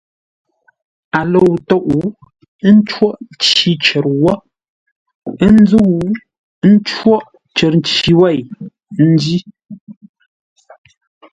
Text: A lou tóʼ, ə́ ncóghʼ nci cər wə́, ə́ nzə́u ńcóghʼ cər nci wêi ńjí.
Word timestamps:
A 1.17 1.19
lou 1.31 1.51
tóʼ, 1.69 1.85
ə́ 2.67 2.71
ncóghʼ 2.77 3.17
nci 3.33 3.69
cər 3.83 4.05
wə́, 4.21 4.35
ə́ 5.45 5.49
nzə́u 5.59 5.97
ńcóghʼ 6.71 7.25
cər 7.55 7.73
nci 7.81 8.11
wêi 8.19 8.39
ńjí. 9.09 9.37